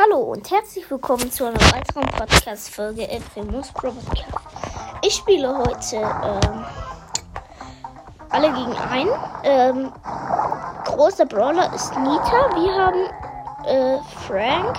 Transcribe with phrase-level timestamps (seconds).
[0.00, 4.26] Hallo und herzlich willkommen zu einer weiteren Podcast-Folge El Primus Podcast.
[5.02, 6.64] Ich spiele heute ähm,
[8.30, 9.10] alle gegen einen.
[9.42, 9.92] Ähm,
[10.84, 12.48] großer Brawler ist Nita.
[12.54, 13.10] Wir haben
[13.64, 13.98] äh,
[14.28, 14.78] Frank.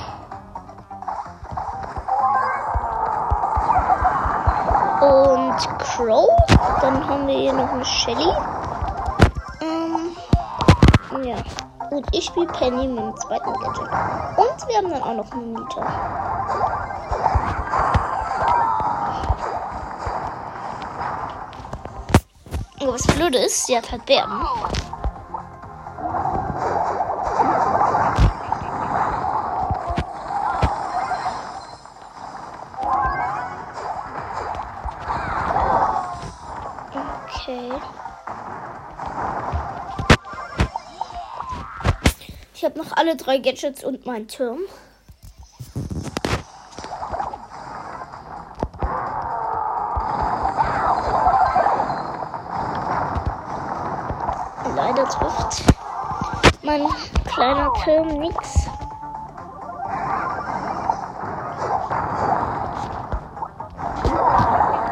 [5.01, 6.29] Und Crow.
[6.79, 8.31] Dann haben wir hier noch eine Shelly.
[9.59, 10.15] Ähm,
[11.25, 11.35] ja.
[11.91, 13.89] Und ich spiele Penny mit dem zweiten Gadget.
[14.37, 15.81] Und wir haben dann auch noch einen Nita.
[22.81, 24.45] Aber was blöd ist, sie hat halt Bären.
[42.69, 44.59] Habe noch alle drei Gadgets und meinen Turm.
[54.75, 55.63] Leider trifft
[56.61, 56.85] mein
[57.25, 58.67] kleiner Turm nichts.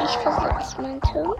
[0.03, 1.35] Ich versetze meinen Turm.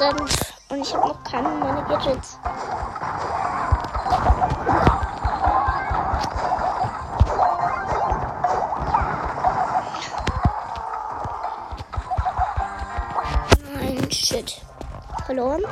[0.00, 0.54] Prozent.
[0.70, 2.38] Und ich habe noch keine meiner Gadgets.
[13.74, 14.62] Nein, shit.
[15.26, 15.62] Verloren.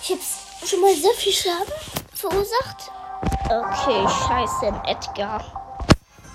[0.00, 0.20] Ich habe
[0.64, 1.72] schon mal sehr viel Schaden
[2.14, 2.92] verursacht.
[3.46, 5.40] Okay, scheiße, Edgar.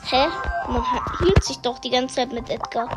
[0.09, 0.27] Hä?
[0.67, 0.83] Man
[1.19, 2.89] hielt sich doch die ganze Zeit mit Edgar.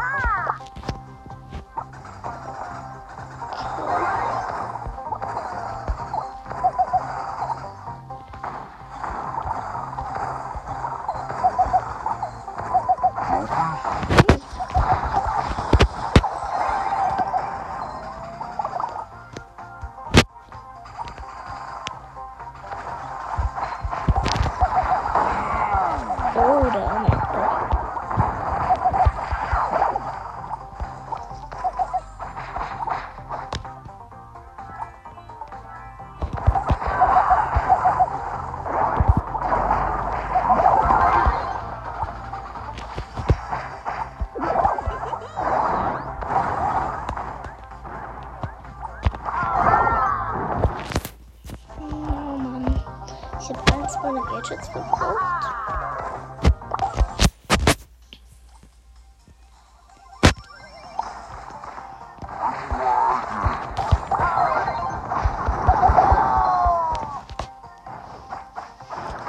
[53.51, 55.21] Ich habe eins meiner Gadgets verbraucht.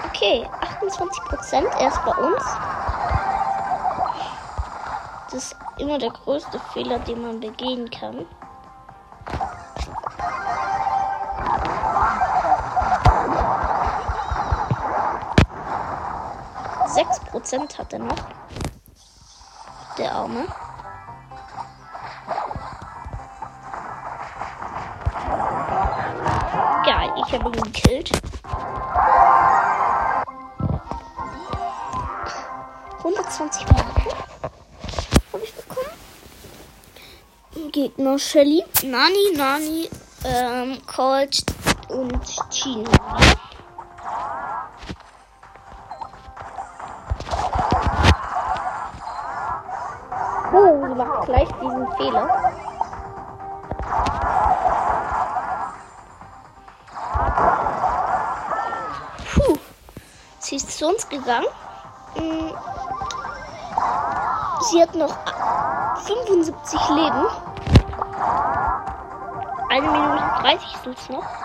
[0.06, 2.44] Okay, 28 Prozent erst bei uns.
[5.32, 8.28] Das ist immer der größte Fehler, den man begehen kann.
[17.51, 18.16] Prozent hat er noch.
[19.97, 20.47] Der Arme.
[26.85, 28.11] Geil, ich habe ihn gekillt.
[33.00, 34.11] 120 Marken
[35.34, 35.88] habe ich bekommen.
[37.73, 39.90] Gegner Shelly, Nani, Nani,
[40.23, 41.44] ähm, Colt
[41.90, 42.90] und Chino.
[52.01, 52.28] Fehler.
[59.34, 59.58] Puh.
[60.40, 61.46] Sie ist zu uns gegangen.
[62.16, 62.53] Mm.
[64.61, 65.16] Sie hat noch
[66.05, 67.28] 75 Leben.
[69.70, 71.41] Eine Minute 30 sind es noch.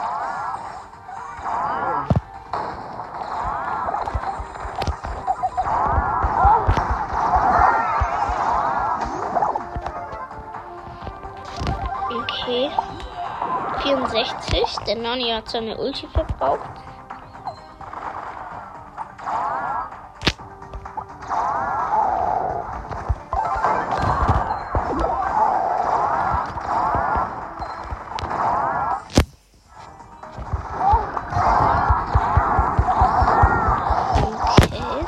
[14.17, 14.85] 60.
[14.87, 16.61] denn Nani hat seine Ulti verbraucht.
[34.23, 35.05] Okay.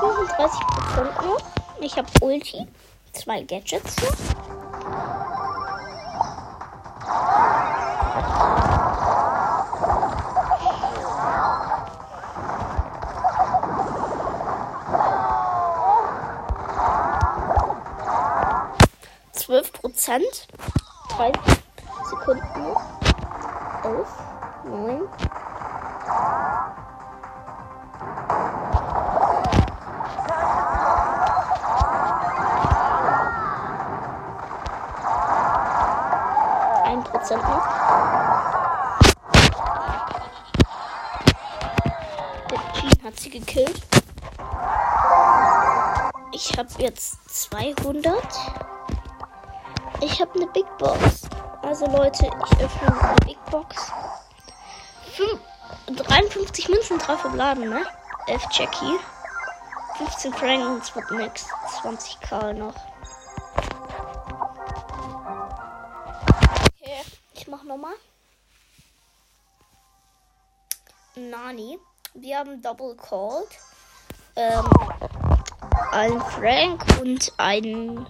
[0.00, 1.44] 35 Prozent.
[1.80, 2.66] Ich habe Ulti.
[3.12, 4.33] Zwei Gadgets noch.
[56.94, 57.86] 53 Münzen drauf verbleiben, ne?
[58.26, 58.98] 11 Jackie.
[59.98, 61.46] 15 Franks wird nix.
[61.82, 62.74] 20k noch.
[67.64, 67.94] nochmal.
[71.16, 71.78] Nani.
[72.14, 73.48] Wir haben Double Called.
[74.36, 74.64] Ähm,
[75.92, 78.06] ein Frank und ein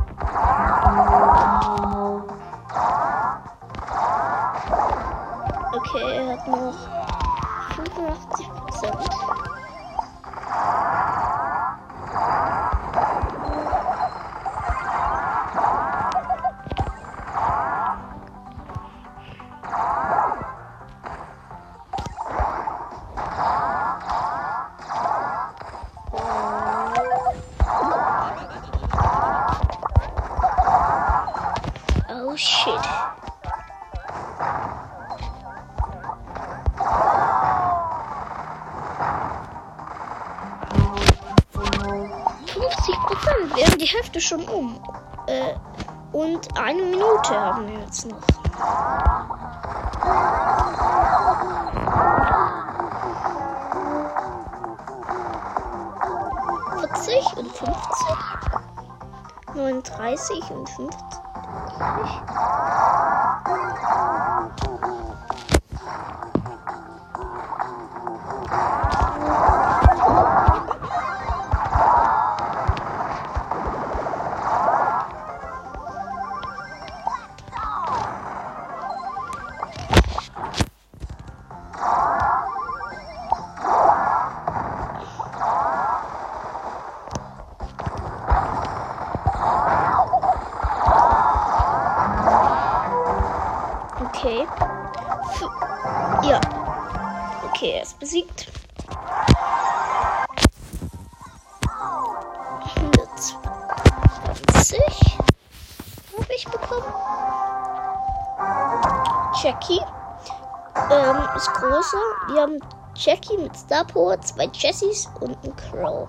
[5.75, 6.75] Okay, er hat noch
[7.77, 9.11] 85 Prozent.
[44.33, 44.81] Schon um.
[45.27, 45.55] Äh,
[46.13, 48.19] und eine Minute haben wir jetzt noch.
[56.81, 58.17] Vierzig und fünfzig.
[59.55, 61.19] Neununddreißig und fünfzig.
[110.77, 111.99] Ähm, ist großer.
[112.29, 112.61] Wir haben
[112.95, 116.09] Jackie mit Star Power, zwei Jessies und ein Crow.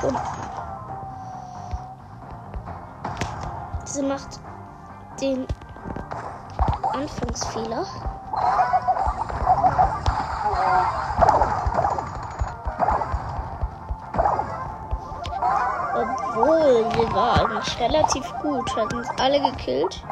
[0.00, 0.20] gefunden.
[3.84, 4.40] Sie macht
[5.20, 5.46] den
[6.92, 7.84] Anfangsfehler.
[15.94, 20.02] Obwohl, sie war eigentlich relativ gut, hatten uns alle gekillt.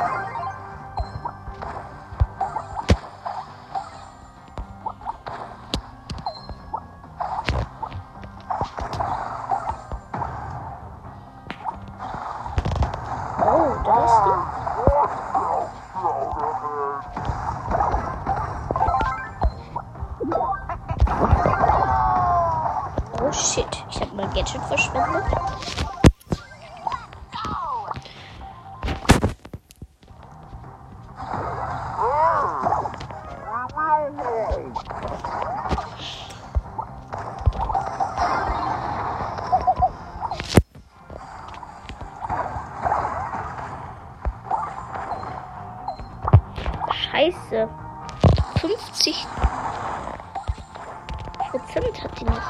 [51.59, 52.41] Prozent hat die noch.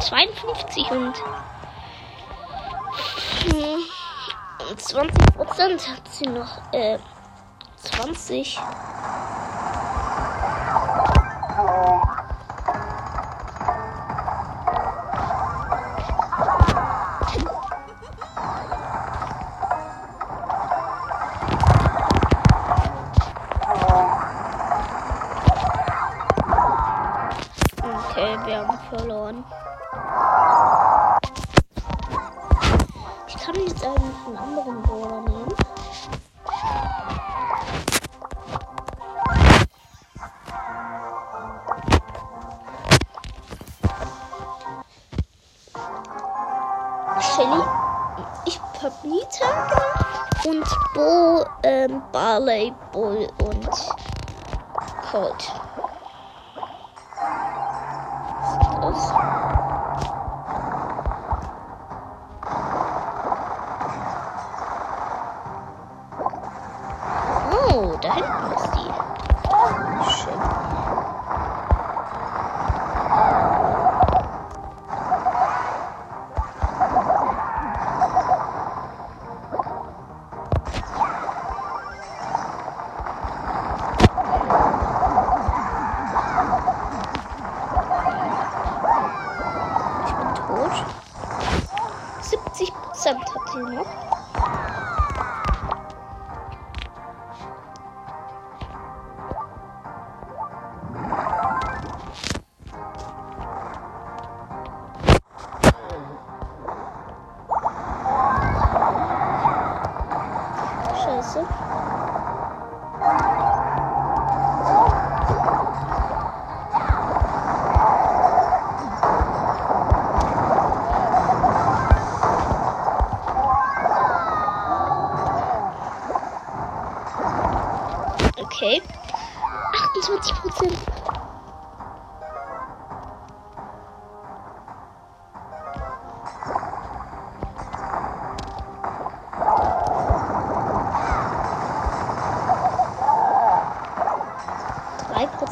[0.00, 1.14] 52 und
[4.76, 6.72] 20 Prozent hat sie noch.
[6.72, 6.98] Äh,
[7.76, 8.58] 20.
[47.36, 47.62] Shelly.
[48.46, 49.44] Ich hab Nita.
[50.46, 50.64] Und
[50.94, 53.68] Bo, ähm, Barley, Bull und
[55.10, 55.52] Colt.
[93.06, 94.15] 70 Prozent hat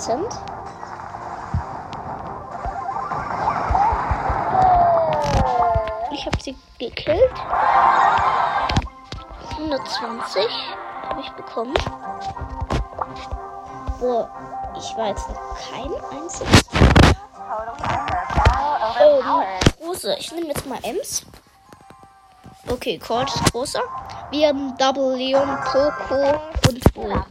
[0.05, 0.39] Prozent.
[6.13, 7.33] Ich habe sie gekillt.
[9.53, 10.45] 120
[11.09, 11.75] habe ich bekommen.
[13.99, 14.29] Boah,
[14.77, 16.65] ich war jetzt noch kein einziges.
[19.01, 19.23] Ähm,
[19.81, 20.17] große.
[20.19, 21.25] Ich nehme jetzt mal Ems.
[22.69, 23.81] Okay, Colt ist großer.
[24.31, 27.25] Wir haben Double Leon, Poco und Bull.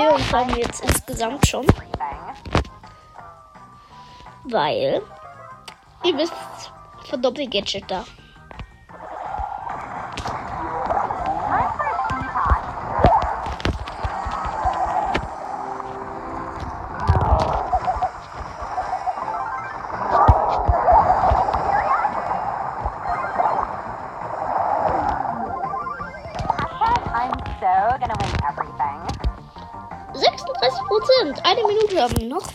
[0.00, 1.66] Leons haben jetzt insgesamt schon.
[4.44, 5.02] Weil.
[6.04, 6.32] Ihr wisst,
[7.04, 8.04] Verdoppel-Gadget da.
[31.00, 31.40] Prozent.
[31.46, 32.46] Eine Minute haben wir noch.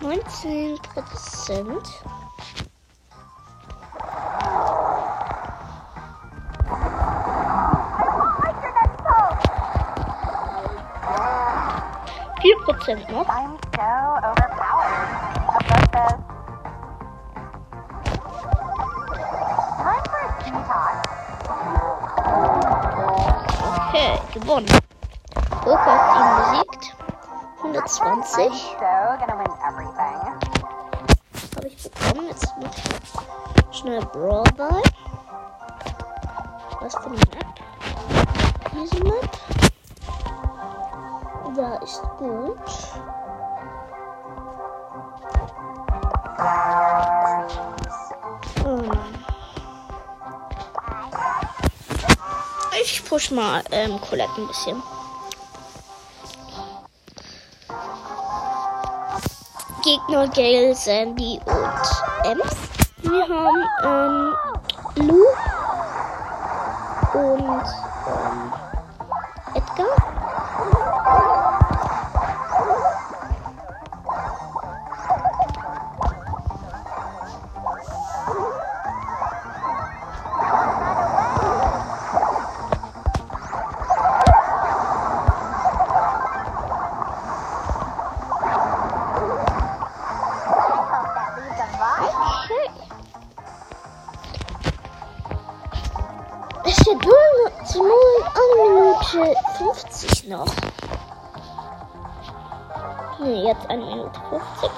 [0.00, 0.80] Prozent.
[1.46, 2.02] Post.
[12.40, 13.26] Vier Prozent noch.
[20.46, 21.04] Detox.
[23.88, 24.68] Okay, gewonnen.
[25.64, 26.94] Hat ihn besiegt.
[27.62, 28.76] I'm 120
[32.04, 32.28] bekommen.
[32.28, 32.74] Jetzt mache
[33.70, 34.82] ich schnell Brawl Ball.
[36.80, 37.46] Was für eine Map?
[38.72, 39.38] Diese Map.
[41.56, 42.58] Da ist gut.
[48.64, 49.24] Nein.
[52.82, 54.82] Ich push mal ähm, Colette ein bisschen.
[59.84, 62.56] Gegner Gale, Sandy und Ems.
[63.02, 64.34] Wir haben
[64.96, 65.26] ähm, Lou
[67.12, 67.93] und
[104.04, 104.34] Minute 50.
[104.34, 104.68] I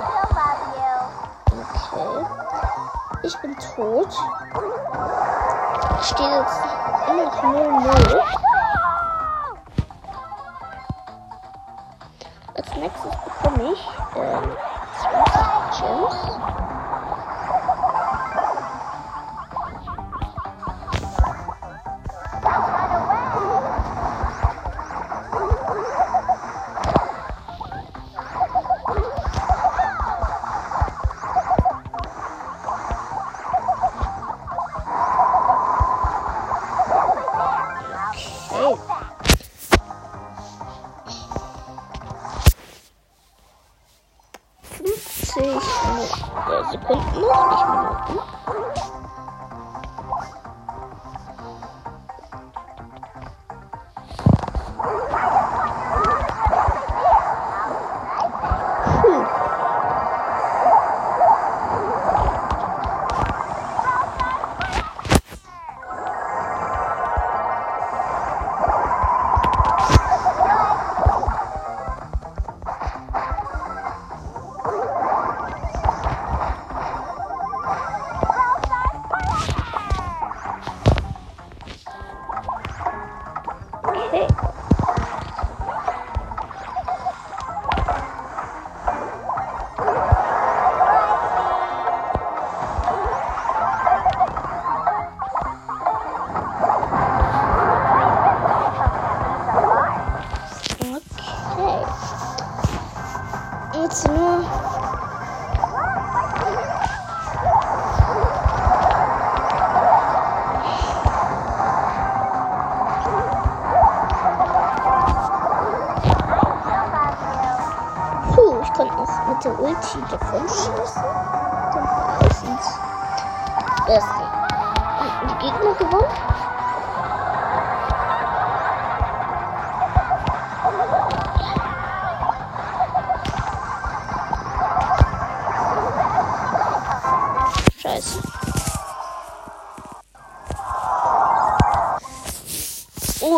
[0.00, 0.96] still love you.
[1.60, 2.16] Okay.
[3.24, 4.12] Ich bin tot.
[6.02, 6.60] Steht jetzt
[7.10, 8.51] immer noch 0-0.
[45.32, 45.86] 最喜，
[46.46, 47.00] 多情多
[48.74, 48.81] 情。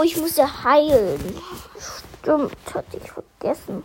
[0.05, 1.40] Ich muss ja heilen.
[2.21, 3.85] Stimmt, hatte ich vergessen.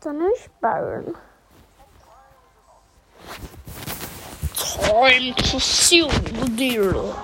[0.00, 1.14] Dann nicht Baron.
[4.82, 7.14] Time to seal the deal.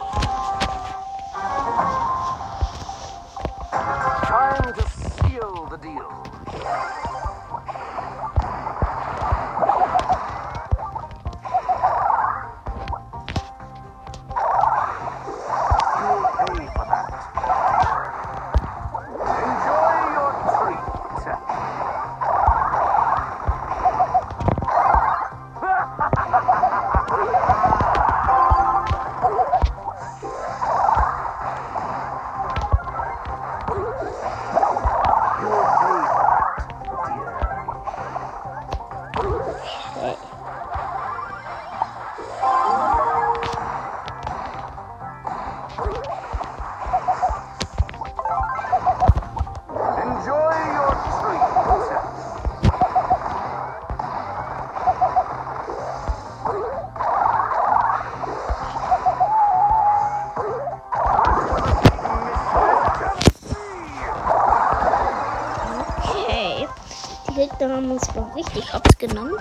[67.58, 69.38] Gegner haben uns mal richtig hops genommen.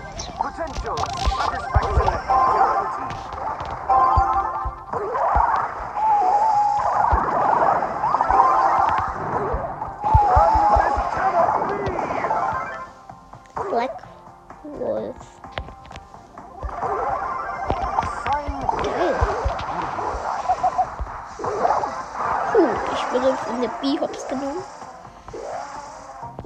[13.70, 14.04] Black
[14.64, 15.16] Wolf.
[18.84, 19.16] Geil.
[22.52, 24.75] Puh, ich wurde von der B-Hops genommen.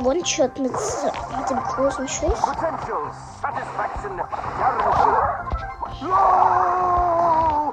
[0.01, 2.39] One-Shot mit, mit dem großen Schuss.
[2.39, 4.17] potential satisfaction
[4.57, 5.15] guaranteed.
[6.01, 7.69] No!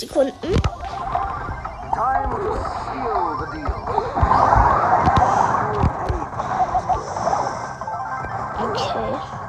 [0.00, 0.32] Sekunden.
[8.62, 9.40] Okay.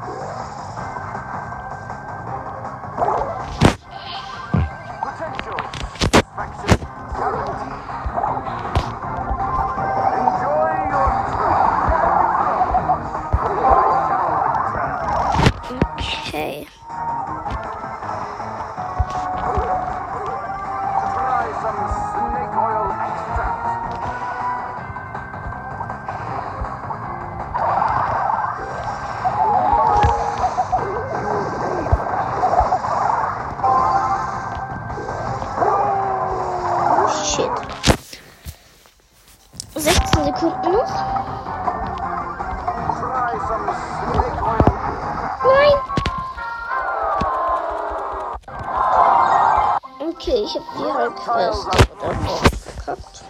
[50.44, 51.68] Ich habe die Halbquest
[52.02, 53.24] oder verkackt.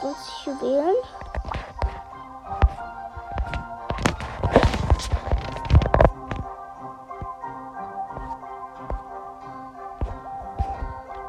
[0.00, 0.94] 20 Juwelen.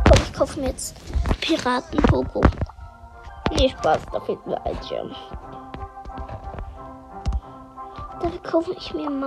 [0.04, 0.96] Komm, ich kaufe mir jetzt
[1.42, 2.42] Piraten-Popo.
[3.52, 5.16] Nee, Spaß, da fehlt mir ein Gem.
[8.22, 9.20] Dafür kaufe ich mir einen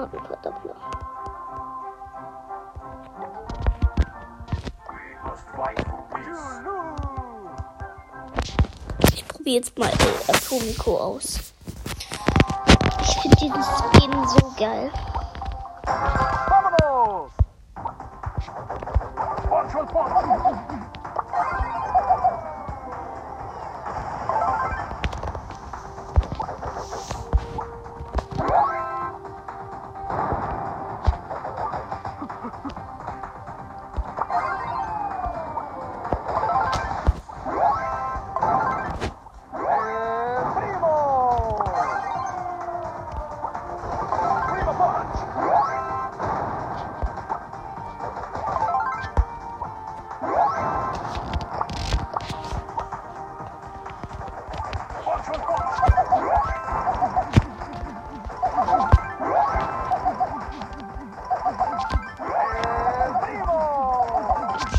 [9.48, 9.90] probiere jetzt mal
[10.28, 11.38] Atomico aus.
[13.00, 14.90] Ich finde diesen Skin so geil.
[19.48, 20.87] Watch.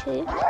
[0.09, 0.48] আছে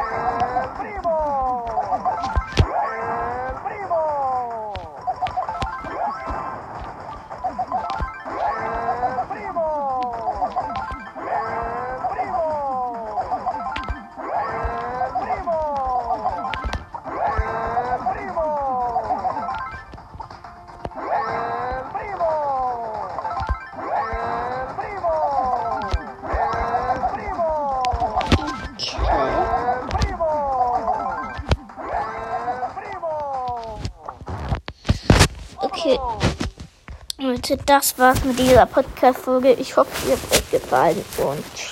[37.49, 39.53] Leute, das war's mit dieser Podcast-Folge.
[39.53, 41.69] Ich hoffe, ihr habt euch gefallen und ciao.